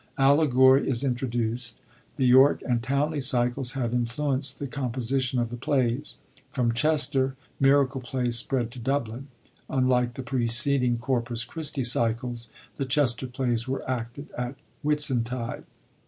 [0.09, 1.79] * Allegory is intro duced.
[2.15, 6.17] The York and Towneley cycles have influenced the composition of the plays.
[6.49, 9.27] From Chester, miracle plays spread to Dublin.
[9.69, 15.65] Unlike the preceding Corpus Christi cycles, the Chester plays were acted at Whit suntide.